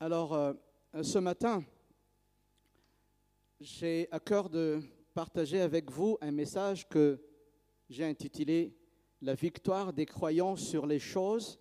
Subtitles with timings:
[0.00, 0.52] Alors, euh,
[1.02, 1.64] ce matin,
[3.60, 4.82] j'ai à cœur de
[5.14, 7.20] partager avec vous un message que
[7.88, 8.76] j'ai intitulé
[9.22, 11.58] La victoire des croyants sur les choses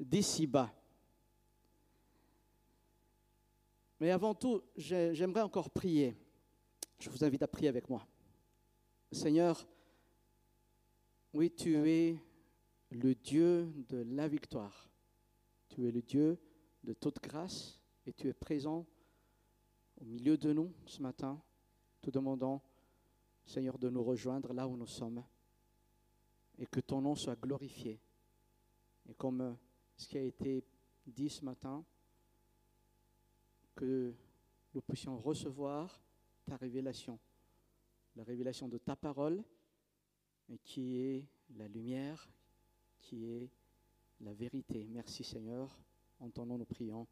[0.00, 0.72] d'ici-bas.
[4.00, 6.16] Mais avant tout, j'ai- j'aimerais encore prier.
[6.98, 8.06] Je vous invite à prier avec moi.
[9.10, 9.68] Seigneur,
[11.34, 12.16] oui, tu es
[12.90, 14.88] le Dieu de la victoire.
[15.68, 16.38] Tu es le Dieu
[17.00, 18.84] toute grâce et tu es présent
[20.00, 21.40] au milieu de nous ce matin,
[22.00, 22.60] te demandant,
[23.44, 25.22] Seigneur, de nous rejoindre là où nous sommes
[26.58, 28.00] et que ton nom soit glorifié.
[29.08, 29.52] Et comme euh,
[29.96, 30.64] ce qui a été
[31.06, 31.84] dit ce matin,
[33.74, 34.14] que
[34.74, 36.02] nous puissions recevoir
[36.44, 37.18] ta révélation,
[38.16, 39.42] la révélation de ta parole,
[40.48, 41.26] et qui est
[41.56, 42.28] la lumière,
[43.00, 43.50] qui est
[44.20, 44.86] la vérité.
[44.90, 45.80] Merci Seigneur.
[46.22, 47.08] En ton nom nous prions.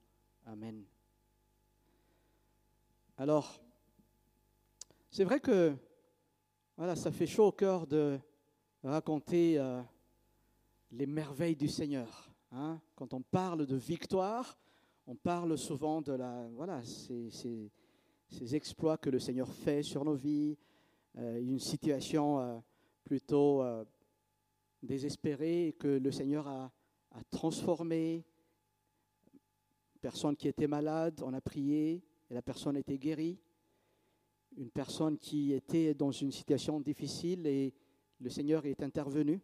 [0.47, 0.85] Amen.
[3.19, 3.61] Alors,
[5.11, 5.75] c'est vrai que
[6.77, 8.21] voilà, ça fait chaud au cœur de
[8.85, 9.83] raconter euh,
[10.93, 12.31] les merveilles du Seigneur.
[12.53, 12.81] hein.
[12.95, 14.57] Quand on parle de victoire,
[15.09, 20.15] on parle souvent de la, voilà, ces, ces- exploits que le Seigneur fait sur nos
[20.15, 20.57] vies,
[21.19, 22.61] euh, une situation euh,
[23.03, 23.65] plutôt
[24.85, 26.71] désespérée que le Seigneur a
[27.33, 28.25] transformée.
[30.01, 33.39] Personne qui était malade, on a prié et la personne était guérie.
[34.57, 37.75] Une personne qui était dans une situation difficile et
[38.21, 39.41] le Seigneur est intervenu.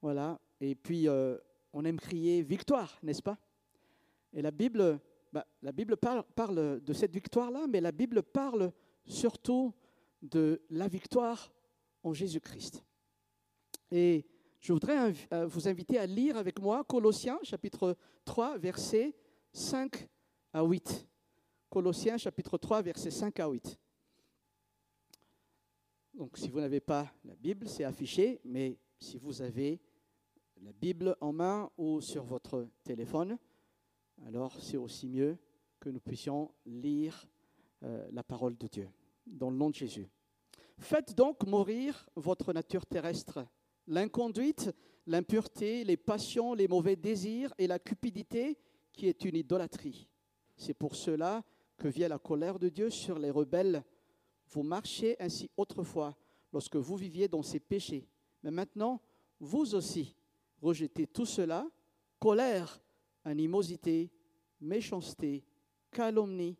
[0.00, 0.40] Voilà.
[0.60, 1.36] Et puis, euh,
[1.72, 3.38] on aime crier victoire, n'est-ce pas?
[4.32, 5.00] Et la Bible,
[5.32, 8.72] bah, la Bible parle, parle de cette victoire-là, mais la Bible parle
[9.06, 9.74] surtout
[10.22, 11.52] de la victoire
[12.02, 12.84] en Jésus-Christ.
[13.90, 14.26] Et
[14.60, 19.14] je voudrais euh, vous inviter à lire avec moi Colossiens chapitre 3, versets
[19.52, 20.08] 5
[20.52, 21.06] à 8.
[21.68, 23.78] Colossiens chapitre 3, versets 5 à 8.
[26.14, 29.80] Donc si vous n'avez pas la Bible, c'est affiché, mais si vous avez
[30.62, 33.38] la Bible en main ou sur votre téléphone,
[34.26, 35.38] alors c'est aussi mieux
[35.78, 37.28] que nous puissions lire
[37.84, 38.88] euh, la parole de Dieu
[39.26, 40.08] dans le nom de Jésus.
[40.78, 43.46] Faites donc mourir votre nature terrestre,
[43.86, 44.70] l'inconduite,
[45.06, 48.58] l'impureté, les passions, les mauvais désirs et la cupidité
[48.98, 50.08] qui est une idolâtrie.
[50.56, 51.44] C'est pour cela
[51.76, 53.84] que vient la colère de Dieu sur les rebelles.
[54.50, 56.16] Vous marchiez ainsi autrefois
[56.52, 58.08] lorsque vous viviez dans ces péchés.
[58.42, 59.00] Mais maintenant,
[59.38, 60.16] vous aussi,
[60.60, 61.64] rejetez tout cela,
[62.18, 62.82] colère,
[63.24, 64.10] animosité,
[64.60, 65.44] méchanceté,
[65.92, 66.58] calomnie,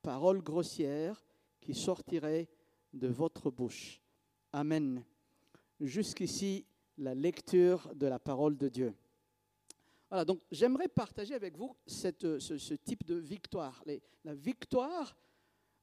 [0.00, 1.22] paroles grossières
[1.60, 2.48] qui sortiraient
[2.94, 4.00] de votre bouche.
[4.54, 5.04] Amen.
[5.80, 6.64] Jusqu'ici,
[6.96, 8.94] la lecture de la parole de Dieu.
[10.10, 13.82] Voilà, donc j'aimerais partager avec vous cette- ce, type de victoire,
[14.24, 15.16] la victoire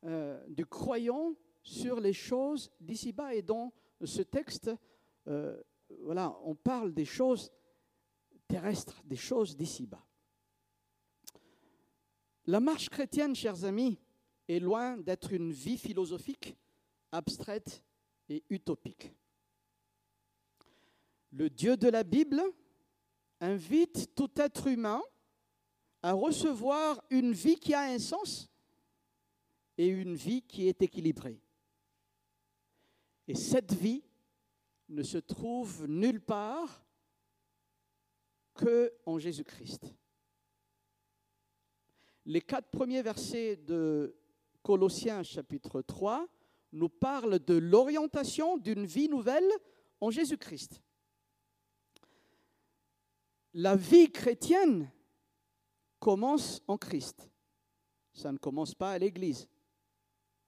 [0.03, 3.35] euh, du croyant sur les choses d'ici-bas.
[3.35, 3.71] Et dans
[4.03, 4.71] ce texte,
[5.27, 5.61] euh,
[5.99, 7.51] voilà, on parle des choses
[8.47, 10.03] terrestres, des choses d'ici-bas.
[12.47, 13.99] La marche chrétienne, chers amis,
[14.47, 16.57] est loin d'être une vie philosophique,
[17.11, 17.83] abstraite
[18.27, 19.13] et utopique.
[21.31, 22.41] Le Dieu de la Bible
[23.41, 25.01] invite tout être humain
[26.03, 28.49] à recevoir une vie qui a un sens
[29.77, 31.41] et une vie qui est équilibrée.
[33.27, 34.03] Et cette vie
[34.89, 36.85] ne se trouve nulle part
[38.53, 39.85] que en Jésus-Christ.
[42.25, 44.15] Les quatre premiers versets de
[44.61, 46.27] Colossiens chapitre 3
[46.73, 49.49] nous parlent de l'orientation d'une vie nouvelle
[49.99, 50.81] en Jésus-Christ.
[53.53, 54.89] La vie chrétienne
[55.99, 57.29] commence en Christ.
[58.13, 59.47] Ça ne commence pas à l'église.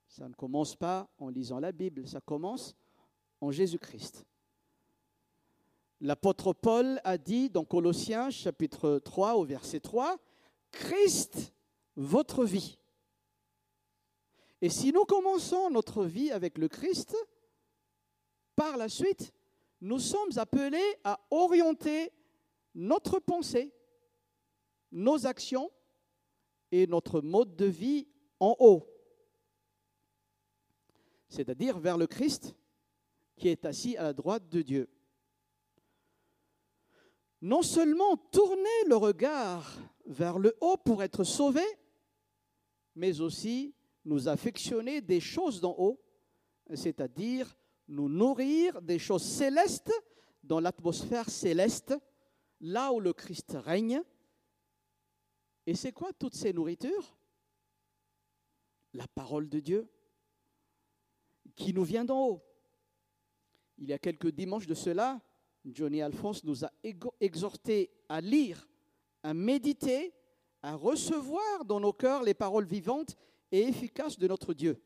[0.07, 2.07] Ça ne commence pas en lisant la Bible.
[2.07, 2.75] Ça commence
[3.41, 4.25] en Jésus-Christ.
[5.99, 10.17] L'apôtre Paul a dit dans Colossiens chapitre 3 au verset 3,
[10.71, 11.53] Christ,
[11.95, 12.77] votre vie.
[14.61, 17.15] Et si nous commençons notre vie avec le Christ,
[18.55, 19.33] par la suite,
[19.81, 22.11] nous sommes appelés à orienter
[22.73, 23.73] notre pensée,
[24.91, 25.71] nos actions
[26.71, 28.07] et notre mode de vie
[28.39, 28.89] en haut,
[31.29, 32.55] c'est-à-dire vers le Christ
[33.37, 34.89] qui est assis à la droite de Dieu.
[37.41, 41.63] Non seulement tourner le regard vers le haut pour être sauvé,
[42.95, 43.75] mais aussi
[44.05, 45.99] nous affectionner des choses d'en haut,
[46.73, 49.91] c'est-à-dire nous nourrir des choses célestes
[50.43, 51.95] dans l'atmosphère céleste,
[52.63, 54.01] là où le Christ règne,
[55.65, 57.15] Et c'est quoi toutes ces nourritures?
[58.93, 59.87] La parole de Dieu
[61.55, 62.43] qui nous vient d'en haut.
[63.77, 65.21] Il y a quelques dimanches de cela,
[65.65, 66.71] Johnny Alphonse nous a
[67.19, 68.67] exhorté à lire,
[69.23, 70.13] à méditer,
[70.61, 73.15] à recevoir dans nos cœurs les paroles vivantes
[73.51, 74.81] et efficaces de notre Dieu.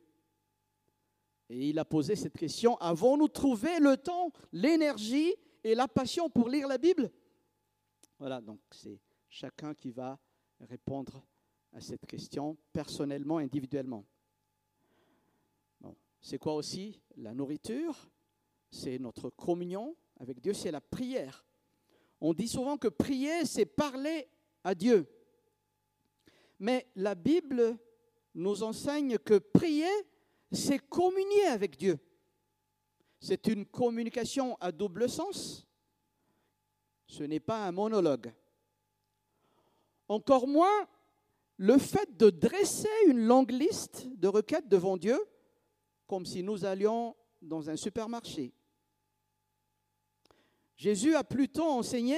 [1.49, 5.33] Et il a posé cette question, avons-nous trouvé le temps, l'énergie
[5.63, 7.11] et la passion pour lire la Bible?
[8.19, 8.99] Voilà, donc c'est
[9.29, 10.19] chacun qui va
[10.61, 11.23] répondre
[11.73, 14.05] à cette question personnellement, individuellement.
[16.19, 18.09] C'est quoi aussi la nourriture?
[18.71, 21.45] C'est notre communion avec Dieu, c'est la prière.
[22.19, 24.27] On dit souvent que prier, c'est parler
[24.63, 25.07] à Dieu.
[26.59, 27.77] Mais la Bible
[28.33, 29.91] nous enseigne que prier,
[30.51, 31.99] c'est communier avec Dieu.
[33.19, 35.66] C'est une communication à double sens.
[37.07, 38.33] Ce n'est pas un monologue.
[40.07, 40.87] Encore moins
[41.57, 45.19] le fait de dresser une longue liste de requêtes devant Dieu,
[46.05, 48.53] comme si nous allions dans un supermarché.
[50.75, 52.17] Jésus a plutôt enseigné,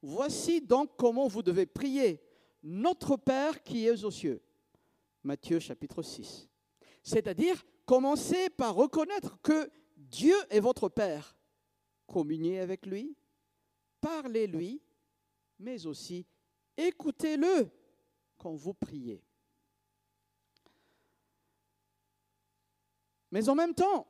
[0.00, 2.22] voici donc comment vous devez prier,
[2.62, 4.42] notre Père qui es aux cieux.
[5.22, 6.48] Matthieu chapitre 6.
[7.02, 11.36] C'est-à-dire, commencez par reconnaître que Dieu est votre Père.
[12.06, 13.14] Communiez avec lui,
[14.00, 14.80] parlez-lui,
[15.58, 16.26] mais aussi
[16.76, 17.68] écoutez-le
[18.36, 19.22] quand vous priez.
[23.30, 24.06] Mais en même temps,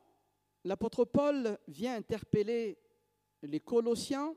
[0.63, 2.77] l'apôtre Paul vient interpeller
[3.41, 4.35] les Colossiens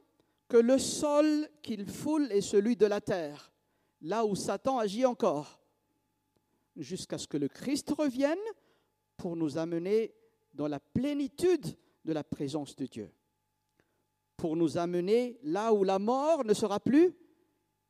[0.48, 3.52] que le sol qu'il foule est celui de la terre,
[4.00, 5.60] là où Satan agit encore,
[6.76, 8.38] jusqu'à ce que le Christ revienne
[9.16, 10.14] pour nous amener
[10.52, 11.66] dans la plénitude
[12.04, 13.10] de la présence de Dieu,
[14.42, 17.14] pour nous amener là où la mort ne sera plus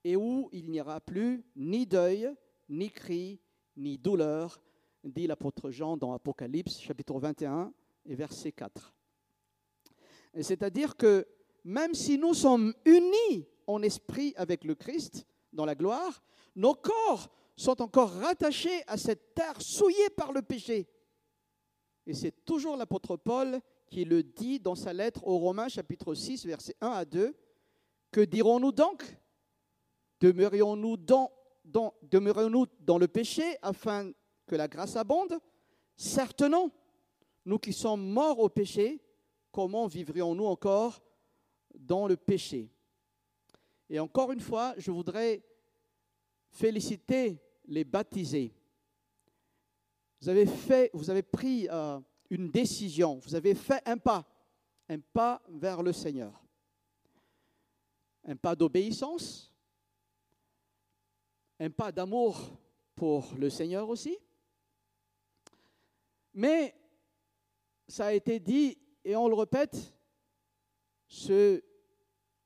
[0.04, 2.30] et où il n'y aura plus ni deuil,
[2.68, 3.40] ni cri,
[3.74, 4.60] ni douleur,
[5.02, 7.72] dit l'apôtre Jean dans Apocalypse chapitre 21
[8.04, 8.92] et verset 4.
[10.42, 11.26] C'est-à-dire que
[11.64, 16.22] même si nous sommes unis en esprit avec le Christ dans la gloire,
[16.54, 20.86] nos corps sont encore rattachés à cette terre souillée par le péché.
[22.06, 23.58] Et c'est toujours l'apôtre Paul
[23.92, 27.36] qui le dit dans sa lettre aux Romains chapitre 6 versets 1 à 2.
[28.10, 29.04] Que dirons-nous donc?
[30.18, 31.30] Demeurions-nous dans,
[31.62, 31.92] dans,
[32.80, 34.10] dans le péché afin
[34.46, 35.38] que la grâce abonde?
[35.94, 36.70] Certes non.
[37.44, 38.98] Nous qui sommes morts au péché,
[39.50, 41.02] comment vivrions-nous encore
[41.74, 42.70] dans le péché?
[43.90, 45.44] Et encore une fois, je voudrais
[46.50, 48.54] féliciter les baptisés.
[50.22, 52.00] Vous avez fait, vous avez pris euh,
[52.32, 54.26] une décision, vous avez fait un pas,
[54.88, 56.42] un pas vers le Seigneur.
[58.24, 59.52] Un pas d'obéissance,
[61.60, 62.58] un pas d'amour
[62.94, 64.16] pour le Seigneur aussi.
[66.32, 66.74] Mais
[67.86, 69.76] ça a été dit et on le répète,
[71.06, 71.62] ce,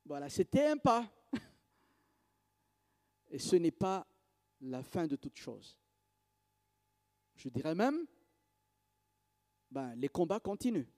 [0.04, 1.08] voilà, c'était un pas.
[3.30, 4.04] Et ce n'est pas
[4.62, 5.78] la fin de toute chose.
[7.36, 8.04] Je dirais même,
[9.70, 10.88] ben, les combats continuent.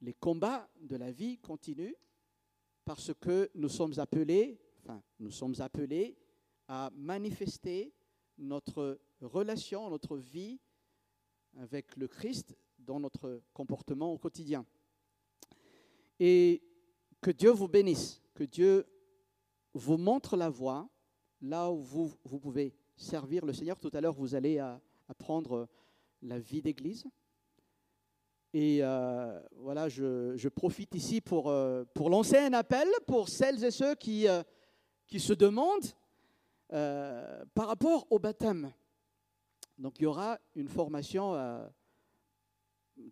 [0.00, 1.94] Les combats de la vie continuent
[2.84, 6.16] parce que nous sommes appelés, enfin, nous sommes appelés
[6.68, 7.92] à manifester
[8.38, 10.60] notre relation, notre vie
[11.56, 14.64] avec le Christ dans notre comportement au quotidien.
[16.20, 16.62] Et
[17.20, 18.86] que Dieu vous bénisse, que Dieu
[19.74, 20.88] vous montre la voie
[21.40, 23.78] là où vous, vous pouvez servir le Seigneur.
[23.78, 24.58] Tout à l'heure, vous allez
[25.08, 25.68] apprendre
[26.22, 27.04] la vie d'Église.
[28.58, 33.70] Et euh, voilà, je, profite ici pour, euh, pour lancer un appel pour celles et
[33.70, 34.42] ceux qui, euh,
[35.06, 35.84] qui se demandent
[36.70, 38.72] par rapport au baptême,
[39.76, 41.34] donc il y aura une formation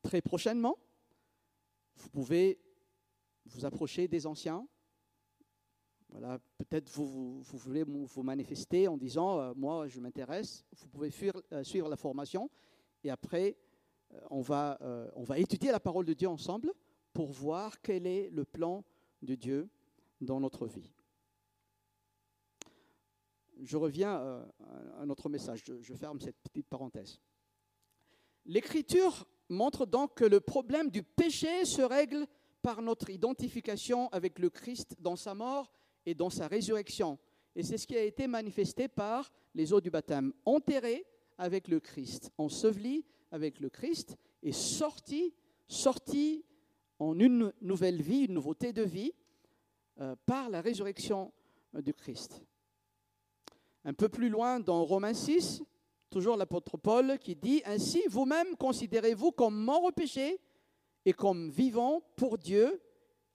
[0.02, 0.78] très prochainement.
[1.96, 2.58] Vous pouvez
[3.44, 4.66] vous approcher des anciens.
[6.08, 10.64] Voilà, peut-être vous, vous, voulez vous manifester en disant moi je m'intéresse.
[10.78, 12.50] Vous pouvez suivre, la formation
[13.04, 13.56] et après
[14.30, 14.78] on va,
[15.14, 16.72] on va étudier la parole de Dieu ensemble
[17.12, 18.84] pour voir quel est le plan
[19.22, 19.68] de Dieu
[20.20, 20.92] dans notre vie
[23.62, 24.44] je reviens euh,
[25.00, 27.20] à notre message, je, ferme cette petite parenthèse.
[28.46, 32.26] L'Écriture montre donc que le problème du péché se règle
[32.62, 35.72] par notre identification avec le Christ dans sa mort
[36.06, 37.18] et dans sa résurrection.
[37.56, 40.32] Et c'est ce qui a été manifesté par les eaux du baptême.
[40.44, 41.04] Enterré
[41.38, 45.34] avec le Christ, enseveli avec le Christ et sorti,
[45.66, 46.44] sorti
[47.00, 49.12] en une nouvelle vie, une nouveauté de vie
[50.00, 51.32] euh, par la résurrection
[51.72, 52.40] du Christ.
[53.84, 55.64] Un peu plus loin, dans Romains 6,
[56.10, 60.38] toujours l'apôtre Paul qui dit Ainsi, vous-même considérez-vous comme mort au péché
[61.04, 62.80] et comme vivant pour Dieu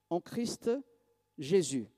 [0.09, 0.71] en Christ
[1.37, 1.89] Jésus.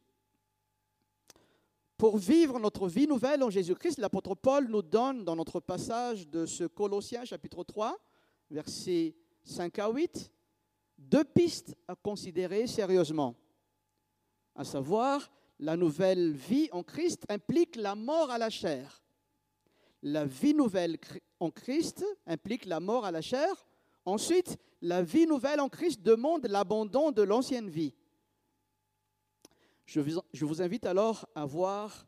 [2.02, 6.48] Pour vivre notre vie nouvelle en Jésus-Christ, l'apôtre Paul nous donne dans notre passage de
[6.48, 7.96] ce Colossiens chapitre 3,
[8.50, 10.32] versets 5 à 8,
[10.98, 13.36] deux pistes à considérer sérieusement.
[14.56, 19.04] À savoir, la nouvelle vie en Christ implique la mort à la chair.
[20.02, 20.98] La vie nouvelle
[21.40, 23.68] en Christ implique la mort à la chair.
[24.06, 27.94] Ensuite, la vie nouvelle en Christ demande l'abandon de l'ancienne vie.
[29.86, 30.00] Je
[30.46, 32.08] vous, invite alors à voir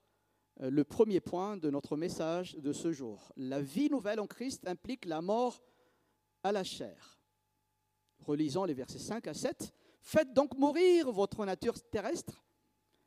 [0.61, 3.31] euh, le premier point de notre message de ce jour.
[3.35, 5.61] La vie nouvelle en Christ implique la mort
[6.43, 7.19] à la chair.
[8.19, 9.73] Relisons les versets 5 à 7.
[10.01, 12.43] Faites donc mourir votre nature terrestre,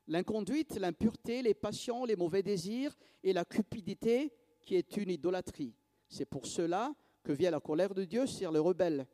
[0.06, 4.32] l'inconduite, l'impureté, les passions, les mauvais désirs et la cupidité
[4.62, 5.74] qui est une idolâtrie.
[6.08, 9.06] C'est pour cela que vient la colère de Dieu sur les rebelles.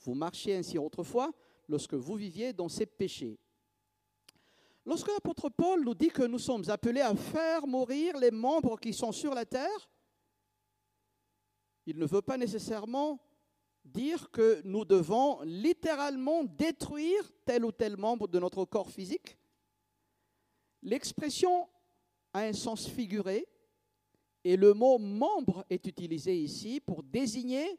[0.00, 1.32] Vous marchiez ainsi autrefois
[1.68, 3.38] lorsque vous viviez dans ces péchés.
[4.84, 8.92] Lorsque l'apôtre Paul nous dit que nous sommes appelés à faire mourir les membres qui
[8.92, 9.90] sont sur la terre,
[11.86, 13.20] il ne veut pas nécessairement
[13.84, 19.36] dire que nous devons littéralement détruire tel ou tel membre de notre corps physique.
[20.82, 21.68] L'expression
[22.32, 23.46] a un sens figuré
[24.44, 27.78] et le mot membre est utilisé ici pour désigner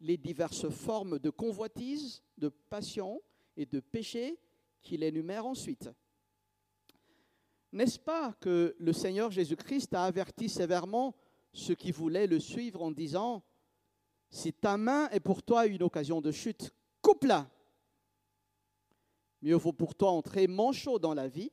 [0.00, 3.20] les diverses formes de convoitise, de passion
[3.56, 4.38] et de péché
[4.82, 5.90] qu'il énumère ensuite.
[7.72, 11.14] N'est-ce pas que le Seigneur Jésus-Christ a averti sévèrement
[11.52, 13.44] ceux qui voulaient le suivre en disant
[14.30, 16.72] si ta main est pour toi une occasion de chute,
[17.02, 17.50] coupe-la.
[19.42, 21.52] Mieux vaut pour toi entrer manchot dans la vie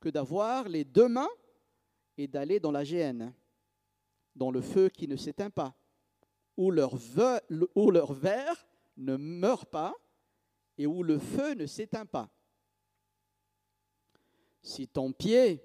[0.00, 1.28] que d'avoir les deux mains
[2.16, 3.34] et d'aller dans la géhenne,
[4.34, 5.74] dans le feu qui ne s'éteint pas,
[6.56, 6.94] où leur,
[7.74, 9.94] où leur verre ne meurt pas
[10.78, 12.30] et où le feu ne s'éteint pas.
[14.62, 15.62] Si ton pied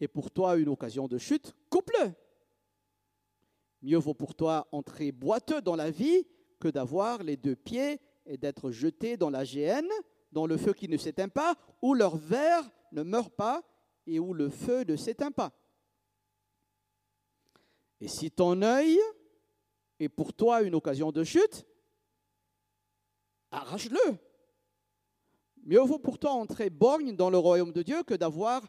[0.00, 2.12] est pour toi une occasion de chute, coupe-le.
[3.82, 6.26] Mieux vaut pour toi entrer boiteux dans la vie
[6.58, 9.90] que d'avoir les deux pieds et d'être jeté dans la géhenne,
[10.30, 13.62] dans le feu qui ne s'éteint pas, où leur verre ne meurt pas
[14.06, 15.52] et où le feu ne s'éteint pas.
[18.00, 18.98] Et si ton œil
[19.98, 21.66] est pour toi une occasion de chute,
[23.50, 24.18] arrache-le.
[25.62, 28.66] Mieux vaut pour toi entrer borgne dans le royaume de Dieu que d'avoir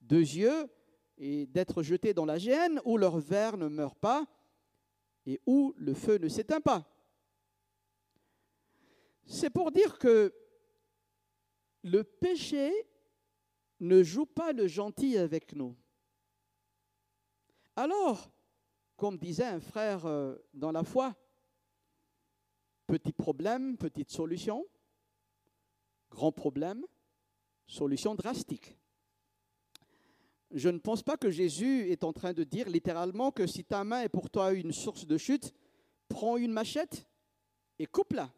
[0.00, 0.68] deux yeux
[1.16, 4.24] et d'être jeté dans la géhenne où leur verre ne meurt pas
[5.26, 6.86] et où le feu ne s'éteint pas.
[9.26, 10.32] C'est pour dire que
[11.82, 12.72] le péché
[13.80, 15.76] ne joue pas le gentil avec nous.
[17.76, 18.30] Alors,
[18.96, 21.14] comme disait un frère euh, dans la foi,
[22.86, 24.66] petit problème, petite solution,
[26.10, 26.84] grand problème,
[27.66, 28.78] solution drastique.
[30.50, 33.84] Je ne pense pas que Jésus est en train de dire littéralement que si ta
[33.84, 35.52] main est pour toi une source de chute,
[36.08, 37.06] prends une machette
[37.78, 38.30] et coupe-la.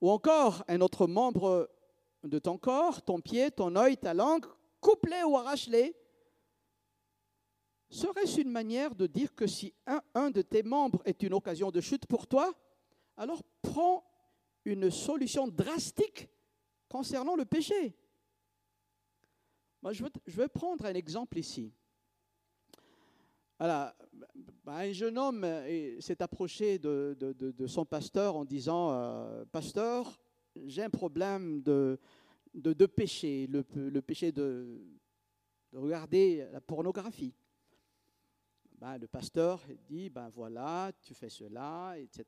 [0.00, 1.70] Ou encore un autre membre
[2.24, 4.46] de ton corps, ton pied, ton œil, ta langue,
[4.80, 5.94] coupe-les ou arrache-les.
[7.88, 11.70] Serait-ce une manière de dire que si un, un de tes membres est une occasion
[11.70, 12.52] de chute pour toi,
[13.16, 14.04] alors prends
[14.64, 16.28] une solution drastique
[16.88, 17.96] concernant le péché
[19.90, 21.72] je, veux, prendre un exemple ici.
[23.58, 23.96] Voilà,
[24.64, 25.44] bah, un jeune homme
[26.00, 30.20] s'est approché de, son pasteur en disant euh, Pasteur,
[30.66, 31.98] j'ai un problème de,
[32.86, 34.80] péché, le, péché de,
[35.72, 37.34] regarder la pornographie.
[38.78, 42.24] Ben, le pasteur dit Ben voilà, tu fais cela, etc.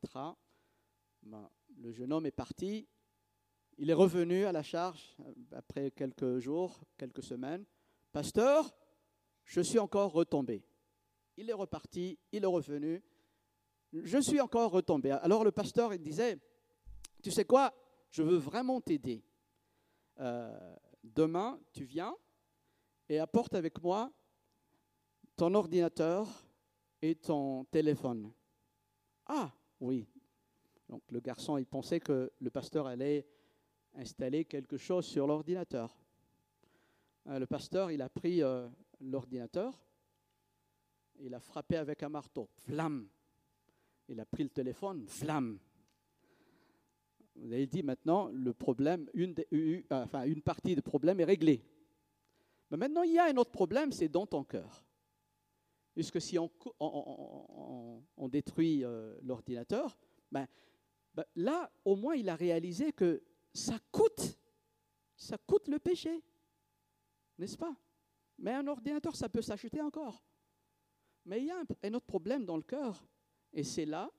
[1.77, 2.87] le jeune homme est parti
[3.77, 7.65] il est revenu à la charge euh, après quelques jours, quelques semaines.
[8.11, 8.73] Pasteur,
[9.43, 10.63] je suis encore retombé.
[11.37, 13.03] Il est reparti, il est revenu.
[13.91, 15.11] Je suis encore retombé.
[15.11, 16.39] Alors le pasteur, disait,
[17.21, 17.73] tu sais quoi,
[18.09, 19.23] je veux vraiment t'aider.
[20.19, 22.15] Euh, demain, tu viens
[23.09, 24.11] et apporte avec moi
[25.35, 26.27] ton ordinateur
[27.01, 28.31] et ton téléphone.
[29.25, 29.51] Ah,
[29.81, 30.07] oui.
[30.89, 33.27] Donc le garçon, il pensait que le pasteur allait
[33.93, 35.97] installer quelque chose sur l'ordinateur.
[37.27, 38.67] Euh, le pasteur, il a pris euh,
[38.99, 39.81] l'ordinateur,
[41.19, 43.07] il a frappé avec un marteau, flamme.
[44.07, 45.57] Il a pris le téléphone, flamme.
[47.35, 51.63] Vous avez dit maintenant, le problème, une, une partie du problème est réglée.
[52.69, 54.83] Mais maintenant, il y a un autre problème, c'est dans ton cœur.
[55.93, 56.49] puisque si on,
[58.29, 59.97] détruit euh, l'ordinateur,
[60.31, 60.47] ben,
[61.15, 64.37] ben, là, au moins, il a réalisé que ça coûte,
[65.15, 66.21] ça coûte le péché,
[67.37, 67.73] n'est-ce pas?
[68.37, 70.21] Mais un ordinateur, ça peut s'acheter encore.
[71.25, 73.07] Mais il y a un, autre problème dans le cœur,
[73.53, 74.11] et c'est là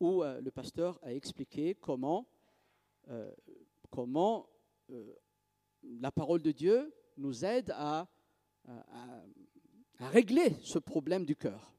[0.00, 2.26] où euh, le pasteur a expliqué comment,
[3.08, 3.30] euh,
[3.90, 4.48] comment
[5.82, 8.08] la parole de Dieu nous aide à
[9.98, 11.75] régler ce problème du cœur.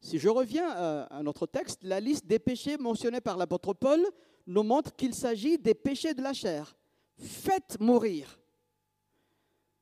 [0.00, 4.00] Si je reviens à notre texte, la liste des péchés mentionnés par l'apôtre Paul
[4.46, 6.76] nous montre qu'il s'agit des péchés de la chair.
[7.18, 8.38] Faites mourir.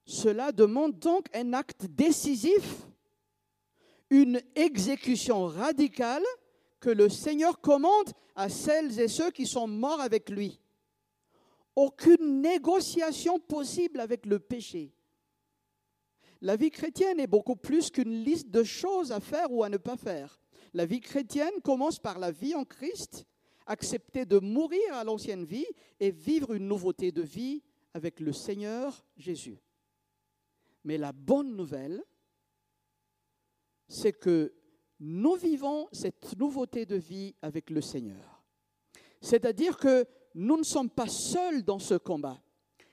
[0.05, 2.87] Cela demande donc un acte décisif,
[4.09, 6.25] une exécution radicale
[6.81, 10.61] que le Seigneur commande à celles et ceux qui sont morts avec lui.
[11.75, 14.96] Aucune négociation possible avec le péché.
[16.41, 19.77] La vie chrétienne est beaucoup plus qu'une liste de choses à faire ou à ne
[19.77, 20.41] pas faire.
[20.75, 23.25] La vie chrétienne commence par la vie en Christ,
[23.67, 25.67] accepter de mourir à l'ancienne vie
[26.01, 27.63] et vivre une nouveauté de vie
[27.95, 29.59] avec le Seigneur Jésus.
[30.85, 32.03] Mais la bonne nouvelle,
[33.89, 34.53] c'est que
[35.01, 38.45] nous vivons cette nouveauté de vie avec le Seigneur.
[39.21, 42.41] C'est-à-dire que nous ne sommes pas seuls dans ce combat.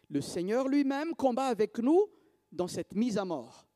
[0.10, 2.08] Le Seigneur lui-même combat avec nous
[2.54, 3.68] dans cette mise à mort,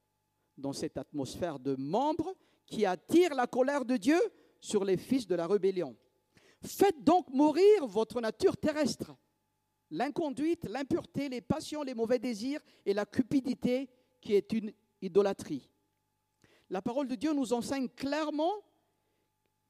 [0.58, 4.20] dans cette atmosphère de membres qui attire la colère de Dieu
[4.60, 5.96] sur les fils de la rébellion.
[6.62, 9.16] Faites donc mourir votre nature terrestre,
[9.92, 13.90] l'inconduite, l'impureté, les passions, les mauvais désirs et la cupidité
[14.22, 15.70] qui est une idolâtrie.
[16.70, 18.54] La parole de Dieu nous enseigne clairement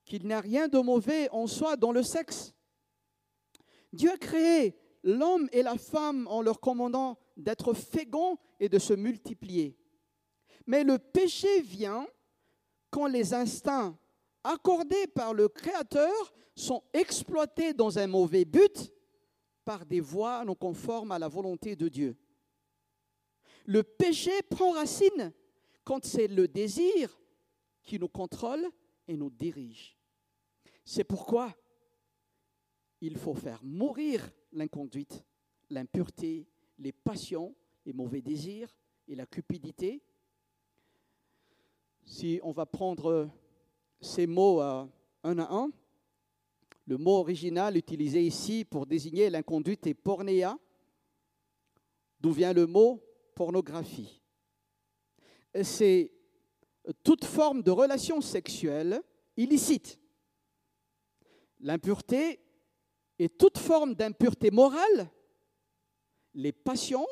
[0.06, 2.54] qu'il n'y a rien de mauvais en soi dans le sexe.
[3.94, 8.94] Dieu a créé l'homme et la femme en leur commandant d'être féconds et de se
[8.94, 9.78] multiplier.
[10.66, 12.06] Mais le péché vient
[12.90, 13.98] quand les instincts
[14.44, 18.92] accordés par le Créateur sont exploités dans un mauvais but
[19.64, 22.18] par des voies non conformes à la volonté de Dieu.
[23.66, 25.34] Le péché prend racine
[25.84, 27.20] quand c'est le désir
[27.84, 28.66] qui nous contrôle
[29.08, 29.98] et nous dirige.
[30.84, 31.54] C'est pourquoi
[33.02, 35.24] il faut faire mourir l'inconduite,
[35.70, 38.76] l'impureté, les passions, les mauvais désirs
[39.08, 40.02] et la cupidité.
[42.06, 43.30] Si on va prendre
[44.00, 44.90] ces mots un
[45.24, 45.72] à un,
[46.86, 50.58] le mot original utilisé ici pour désigner l'inconduite est pornéa,
[52.20, 53.04] d'où vient le mot
[53.36, 54.22] pornographie.
[55.64, 56.12] C'est
[57.04, 59.02] toute forme de relation sexuelle
[59.36, 60.00] illicite.
[61.60, 62.40] L'impureté
[63.20, 65.12] est toute forme d'impureté morale
[66.38, 67.08] les passions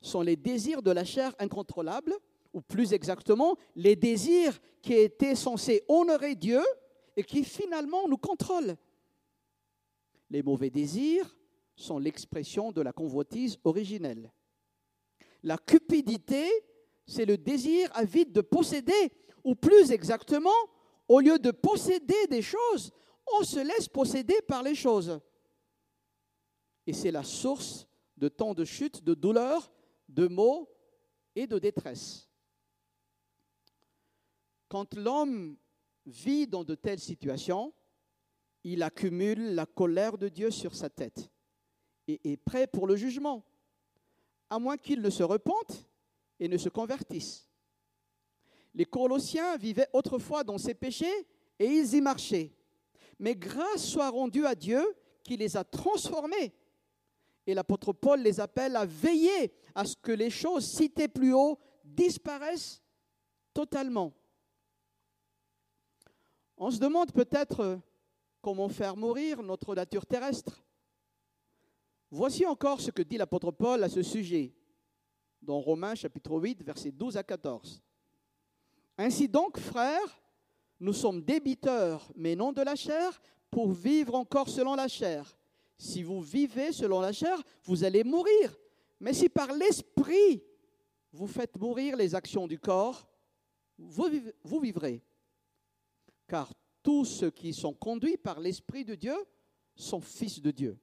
[0.00, 2.14] sont les désirs de la chair incontrôlables,
[2.52, 6.62] ou plus exactement, les désirs qui étaient censés honorer Dieu
[7.16, 8.76] et qui finalement nous contrôlent.
[10.30, 11.36] Les mauvais désirs
[11.74, 14.32] sont l'expression de la convoitise originelle.
[15.42, 16.48] La cupidité,
[17.04, 20.50] c'est le désir avide de posséder, ou plus exactement,
[21.08, 22.92] au lieu de posséder des choses,
[23.40, 25.18] on se laisse posséder par les choses.
[26.86, 27.88] Et c'est la source
[28.22, 29.72] de temps de chute, de douleur,
[30.08, 30.70] de maux
[31.34, 32.28] et de détresse.
[34.68, 35.56] Quand l'homme
[36.06, 37.72] vit dans de telles situations,
[38.62, 41.32] il accumule la colère de Dieu sur sa tête
[42.06, 43.44] et est prêt pour le jugement,
[44.50, 45.90] à moins qu'il ne se repente
[46.38, 47.48] et ne se convertisse.
[48.72, 51.26] Les Colossiens vivaient autrefois dans ces péchés
[51.58, 52.52] et ils y marchaient.
[53.18, 54.80] Mais grâce soit rendue à Dieu
[55.24, 56.54] qui les a transformés
[57.46, 61.58] et l'apôtre Paul les appelle à veiller à ce que les choses citées plus haut
[61.84, 62.82] disparaissent
[63.52, 64.12] totalement.
[66.56, 67.80] On se demande peut-être
[68.40, 70.64] comment faire mourir notre nature terrestre.
[72.10, 74.54] Voici encore ce que dit l'apôtre Paul à ce sujet
[75.40, 77.82] dans Romains chapitre 8, versets 12 à 14.
[78.98, 80.22] Ainsi donc, frères,
[80.78, 85.36] nous sommes débiteurs, mais non de la chair, pour vivre encore selon la chair.
[85.82, 88.56] Si vous vivez selon la chair, vous allez mourir.
[89.00, 90.40] Mais si par l'esprit,
[91.12, 93.08] vous faites mourir les actions du corps,
[93.76, 95.02] vous, vivrez.
[96.28, 99.16] Car tous ceux qui sont conduits par l'Esprit de Dieu
[99.74, 100.78] sont fils de Dieu.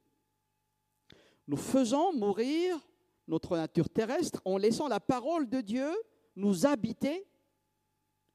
[1.47, 2.77] Nous faisons mourir
[3.25, 5.89] notre nature terrestre en laissant la parole de Dieu
[6.35, 7.25] nous habiter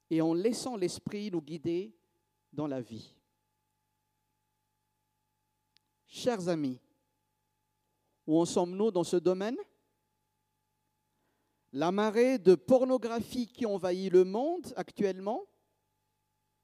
[0.09, 1.95] et en laissant l'Esprit nous guider
[2.51, 3.14] dans la vie.
[6.17, 6.79] Chers amis,
[8.25, 9.57] où en sommes-nous dans ce domaine?
[11.73, 15.45] La marée de pornographie qui envahit le monde actuellement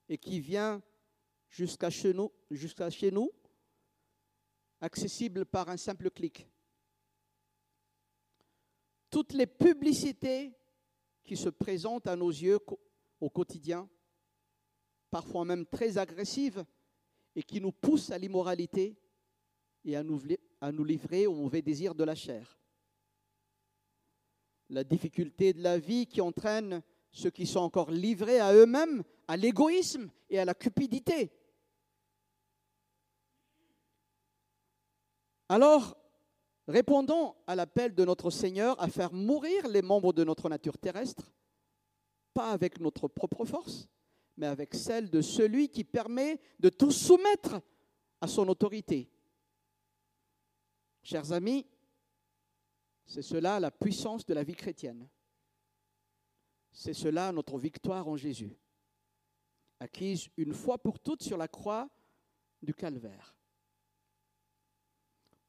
[0.07, 0.81] et qui vient
[1.49, 3.31] jusqu'à chez nous,
[4.79, 6.47] accessible par un simple clic.
[9.09, 10.57] Toutes les publicités
[11.25, 12.59] qui se présentent à nos yeux
[13.19, 13.89] au quotidien,
[15.09, 16.63] parfois même très agressives,
[17.35, 18.97] et qui nous poussent à l'immoralité
[19.85, 22.57] et à nous, livrer au mauvais désir de la chair.
[24.69, 29.35] La difficulté de la vie qui entraîne ceux qui sont encore livrés à eux-mêmes, à
[29.35, 31.31] l'égoïsme et à la cupidité.
[35.49, 35.97] Alors,
[36.67, 41.33] répondons à l'appel de notre Seigneur à faire mourir les membres de notre nature terrestre,
[42.33, 43.89] pas avec notre propre force,
[44.37, 47.61] mais avec celle de celui qui permet de tout soumettre
[48.21, 49.09] à son autorité.
[51.03, 51.65] Chers amis,
[53.05, 55.07] c'est cela la puissance de la vie chrétienne.
[56.71, 58.55] C'est cela notre victoire en Jésus,
[59.79, 61.89] acquise une fois pour toutes sur la croix
[62.61, 63.35] du calvaire.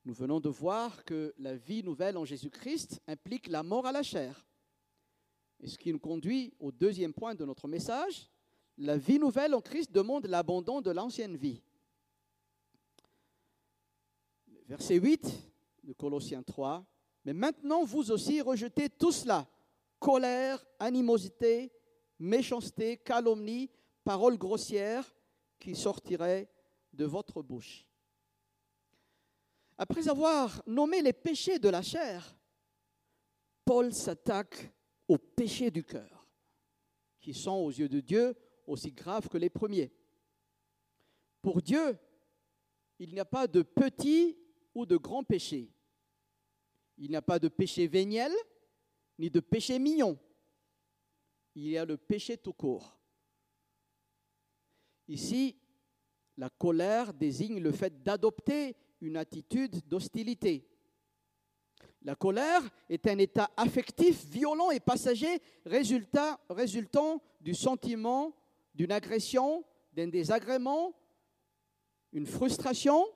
[0.05, 4.03] Nous venons de voir que la vie nouvelle en Jésus-Christ implique la mort à la
[4.03, 4.45] chair.
[5.61, 8.29] Et ce qui nous conduit au deuxième point de notre message,
[8.79, 11.63] la vie nouvelle en Christ demande l'abandon de l'ancienne vie.
[14.67, 15.29] Verset 8
[15.85, 16.85] de Colossiens 3.
[17.25, 19.49] Mais maintenant, vous aussi, rejetez tout cela
[20.03, 21.73] colère, animosité,
[22.19, 23.71] méchanceté, calomnie,
[24.03, 25.15] paroles grossières
[25.61, 26.51] qui sortiraient
[26.93, 27.87] de votre bouche.
[29.79, 32.37] Après avoir nommé les péchés de la chair,
[33.65, 34.73] Paul s'attaque
[35.07, 36.27] aux péchés du cœur,
[37.21, 38.35] qui sont aux yeux de Dieu
[38.67, 39.93] aussi graves que les premiers.
[41.41, 41.97] Pour Dieu,
[42.99, 44.37] il n'y a pas de petits
[44.75, 45.71] ou de grands péchés.
[46.99, 48.33] Il n'y a pas de péché véniel,
[49.19, 50.19] ni de péché mignon.
[51.55, 52.99] Il y a le péché tout court.
[55.09, 55.57] Ici,
[56.37, 60.69] la colère désigne le fait d'adopter une attitude d'hostilité.
[62.03, 68.35] La colère est un état affectif violent et passager résultant du sentiment
[68.75, 70.95] d'une agression, d'un désagrément,
[72.13, 73.07] une frustration,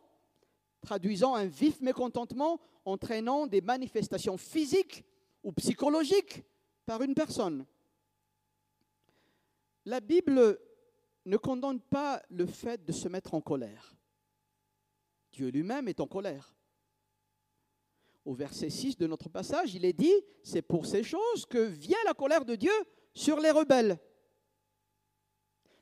[0.86, 5.04] traduisant un vif mécontentement, entraînant des manifestations physiques
[5.42, 6.44] ou psychologiques
[6.86, 7.66] par une personne.
[9.84, 10.60] La Bible
[11.24, 13.96] ne condamne pas le fait de se mettre en colère.
[15.32, 16.54] Dieu lui-même est en colère.
[18.24, 21.98] Au verset 6 de notre passage, il est dit, c'est pour ces choses que vient
[22.04, 22.72] la colère de Dieu
[23.12, 23.98] sur les rebelles.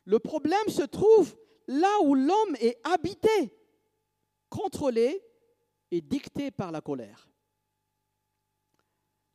[0.06, 1.36] Le problème se trouve
[1.66, 3.54] là où l'homme est habité,
[4.48, 5.22] contrôlé
[5.90, 7.28] et dicté par la colère.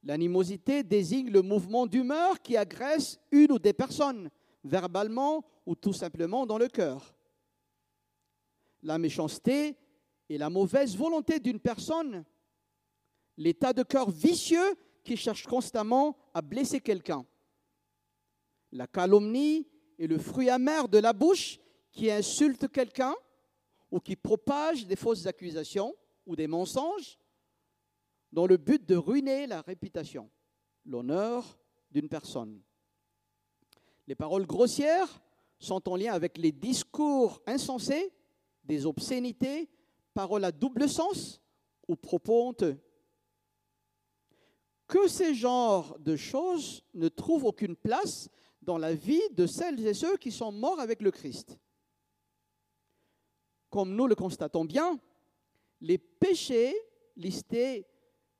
[0.04, 4.30] L'animosité désigne le mouvement d'humeur qui agresse une ou des personnes,
[4.63, 7.15] verbalement ou tout simplement dans le cœur.
[8.82, 9.78] La méchanceté
[10.30, 12.24] est la mauvaise volonté d'une personne,
[13.36, 17.26] l'état de cœur vicieux qui cherche constamment à blesser quelqu'un.
[18.72, 19.67] La calomnie
[19.98, 21.60] est le fruit amer de la bouche
[21.91, 23.15] qui insulte quelqu'un
[23.91, 27.17] ou qui propage des fausses accusations ou des mensonges
[28.32, 30.30] dans le but de ruiner la réputation,
[30.86, 31.58] l'honneur
[31.91, 32.62] d'une personne.
[34.08, 35.21] Les paroles grossières
[35.60, 38.12] sont en lien avec les discours insensés,
[38.63, 39.69] des obscénités,
[40.13, 41.41] paroles à double sens
[41.88, 42.78] ou propos honteux.
[44.88, 48.30] Que ces genres de choses ne trouvent aucune place
[48.62, 51.58] dans la vie de celles et ceux qui sont morts avec le Christ.
[53.69, 54.99] Comme nous le constatons bien,
[55.82, 56.75] les péchés
[57.15, 57.86] listés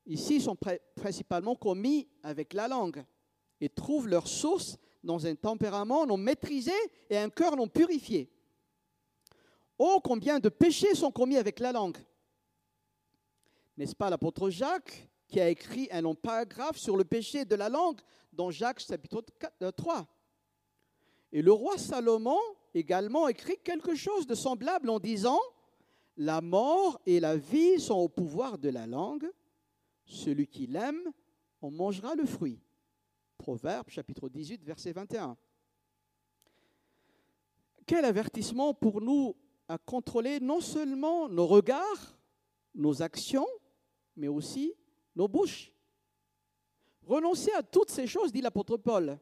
[0.06, 0.58] ici sont
[0.96, 3.04] principalement commis avec la langue
[3.62, 6.74] et trouvent leur source dans un tempérament non maîtrisé
[7.10, 8.30] et un cœur non purifié.
[9.78, 11.98] Oh, combien de péchés sont commis avec la langue
[13.78, 17.70] N'est-ce pas l'apôtre Jacques qui a écrit un long paragraphe sur le péché de la
[17.70, 18.02] langue
[18.34, 19.24] dans Jacques chapitre
[19.76, 20.08] 3
[21.32, 22.40] Et le roi Salomon
[22.74, 25.40] également écrit quelque chose de semblable en disant
[26.18, 29.30] La mort et la vie sont au pouvoir de la langue.
[30.06, 31.12] Celui qui l'aime
[31.62, 32.60] en mangera le fruit.
[33.38, 35.38] Proverbe chapitre 18, verset 21.
[37.86, 39.36] Quel avertissement pour nous
[39.68, 42.18] à contrôler non seulement nos regards,
[42.74, 43.48] nos actions,
[44.16, 44.74] mais aussi
[45.16, 45.72] nos bouches.
[47.04, 49.20] Renoncer à toutes ces choses, dit l'apôtre Paul.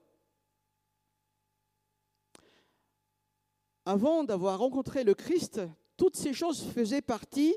[3.87, 5.61] Avant d'avoir rencontré le Christ,
[5.95, 7.55] toutes ces choses faisaient partie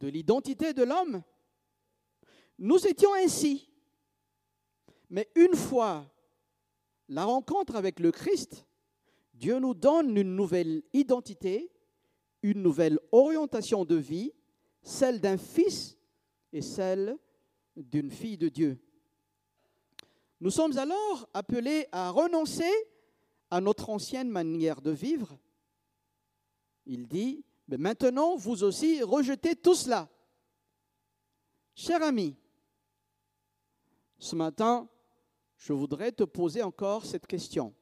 [0.00, 1.22] de l'identité de l'homme.
[2.58, 3.70] Nous étions ainsi.
[5.08, 6.12] Mais une fois
[7.08, 8.66] la rencontre avec le Christ,
[9.32, 11.70] Dieu nous donne une nouvelle identité,
[12.42, 14.32] une nouvelle orientation de vie,
[14.82, 15.96] celle d'un fils
[16.52, 17.16] et celle
[17.76, 18.76] d'une fille de Dieu.
[20.40, 22.72] Nous sommes alors appelés à renoncer
[23.50, 25.38] à notre ancienne manière de vivre.
[26.84, 30.08] Il dit, mais maintenant vous aussi rejetez tout cela.
[31.74, 32.36] Cher ami,
[34.18, 34.88] ce matin,
[35.58, 37.74] je voudrais te poser encore cette question.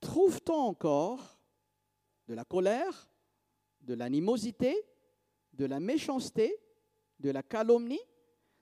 [0.00, 1.38] Trouve-t-on encore
[2.26, 3.08] de la colère,
[3.82, 4.86] de l'animosité,
[5.52, 6.56] de la méchanceté,
[7.18, 8.00] de la calomnie,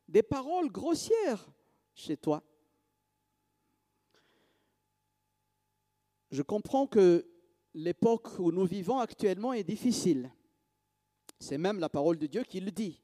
[0.09, 1.49] des paroles grossières
[1.95, 2.43] chez toi?
[6.31, 7.27] Je comprends que
[7.75, 10.31] l'époque où nous vivons actuellement est difficile.
[11.39, 13.01] C'est même la parole de Dieu qui le dit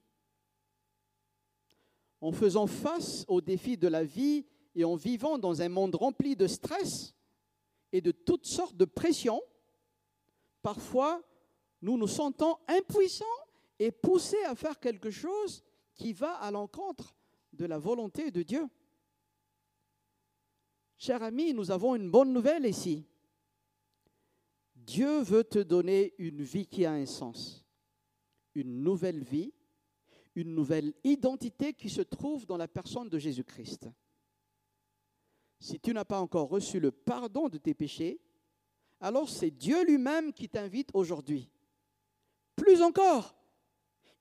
[2.25, 6.35] en faisant face aux défis de la vie et en vivant dans un monde rempli
[6.35, 7.15] de stress
[7.93, 9.43] et de toutes sortes de pressions,
[10.63, 11.23] parfois
[11.83, 13.27] nous nous sentons impuissants
[13.79, 15.63] et poussés à faire quelque chose
[15.95, 17.15] qui va à l'encontre
[17.53, 18.67] de la volonté de Dieu.
[20.97, 23.07] Cher ami, nous avons une bonne nouvelle ici.
[24.87, 27.65] Dieu veut te donner une vie qui a un sens,
[28.55, 29.53] une nouvelle vie
[30.35, 33.89] une nouvelle identité qui se trouve dans la personne de Jésus-Christ.
[35.61, 38.21] Si tu n'as pas encore reçu le pardon de tes péchés,
[39.01, 41.51] alors c'est Dieu lui-même qui t'invite aujourd'hui.
[42.57, 43.37] Plus encore,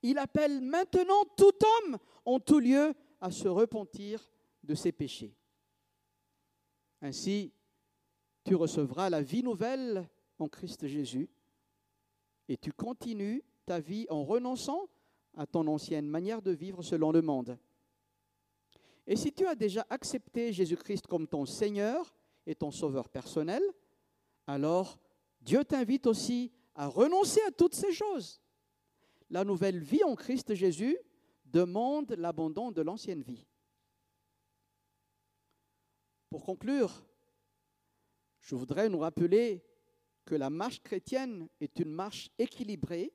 [0.01, 1.53] il appelle maintenant tout
[1.85, 4.31] homme en tout lieu à se repentir
[4.63, 5.35] de ses péchés.
[7.01, 7.53] Ainsi,
[8.45, 11.29] tu recevras la vie nouvelle en Christ Jésus
[12.47, 14.87] et tu continues ta vie en renonçant
[15.35, 17.57] à ton ancienne manière de vivre selon le monde.
[19.07, 22.15] Et si tu as déjà accepté Jésus-Christ comme ton Seigneur
[22.45, 23.61] et ton Sauveur personnel,
[24.47, 24.99] alors
[25.41, 28.41] Dieu t'invite aussi à renoncer à toutes ces choses.
[29.29, 30.97] La nouvelle vie en Christ Jésus
[31.45, 33.45] demande l'abandon de l'ancienne vie.
[36.29, 37.05] Pour conclure,
[38.39, 39.63] je voudrais nous rappeler
[40.25, 43.13] que la marche chrétienne est une marche équilibrée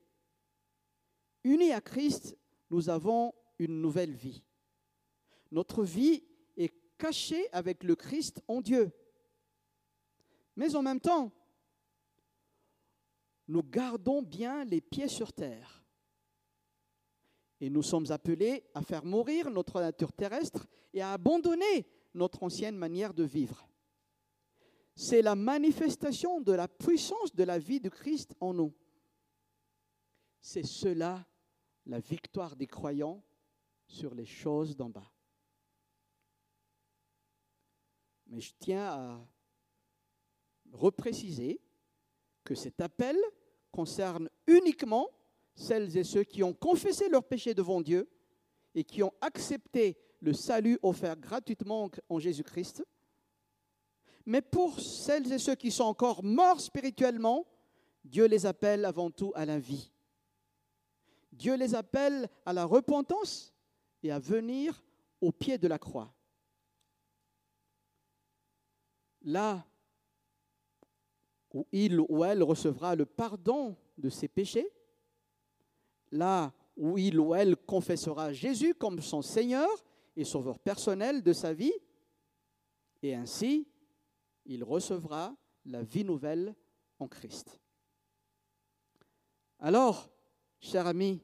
[1.45, 2.37] Unis à Christ,
[2.71, 4.43] nous avons une nouvelle vie.
[5.51, 6.23] Notre vie
[6.57, 8.93] est cachée avec le Christ en Dieu.
[10.57, 11.33] Mais en même temps,
[13.47, 15.83] nous gardons bien les pieds sur terre.
[17.61, 22.77] Et nous sommes appelés à faire mourir notre nature terrestre et à abandonner notre ancienne
[22.77, 23.68] manière de vivre.
[25.01, 28.75] C'est la manifestation de la puissance de la vie de Christ en nous.
[30.41, 31.25] C'est cela
[31.87, 33.23] la victoire des croyants
[33.87, 35.09] sur les choses d'en bas.
[38.27, 39.29] Mais je tiens à
[40.73, 41.61] repréciser
[42.43, 43.17] que cet appel
[43.71, 45.11] concerne uniquement
[45.55, 48.11] celles et ceux qui ont confessé leurs péchés devant Dieu
[48.75, 52.83] et qui ont accepté le salut offert gratuitement en Jésus-Christ.
[54.29, 57.47] Mais pour celles et ceux qui sont encore morts spirituellement,
[58.05, 59.91] Dieu les appelle avant tout à la vie.
[61.33, 63.55] Dieu les appelle à la repentance
[64.03, 64.85] et à venir
[65.23, 66.13] au pied de la croix.
[69.23, 69.67] Là
[71.55, 74.71] où il ou elle recevra le pardon de ses péchés,
[76.13, 79.71] là où il ou elle confessera Jésus comme son Seigneur
[80.15, 81.73] et sauveur personnel de sa vie,
[83.03, 83.67] et ainsi
[84.49, 86.57] il recevra la vie nouvelle
[86.99, 87.61] en Christ.
[89.61, 90.11] Alors,
[90.61, 91.23] cher ami,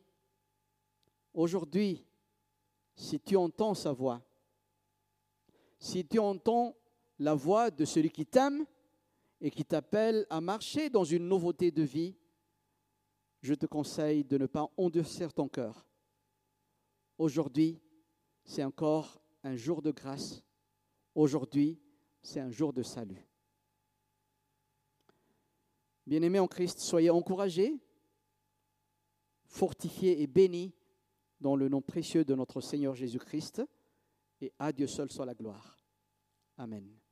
[1.35, 2.07] Aujourd'hui,
[2.95, 4.23] si tu entends sa voix,
[5.81, 6.77] si tu entends
[7.19, 8.65] la voix de celui qui t'aime
[9.41, 12.17] et qui t'appelle à marcher dans une nouveauté de vie,
[13.43, 15.85] je te conseille de ne pas endurcir ton cœur.
[17.19, 17.81] Aujourd'hui,
[18.45, 20.41] c'est encore un jour de grâce.
[21.17, 21.81] Aujourd'hui,
[22.25, 23.23] c'est un jour de salut.
[26.07, 27.77] Bien-aimés en Christ, soyez encouragés,
[29.47, 30.75] fortifiés et bénis
[31.41, 33.63] dans le nom précieux de notre Seigneur Jésus-Christ,
[34.41, 35.79] et à Dieu seul soit la gloire.
[36.57, 37.04] Amen.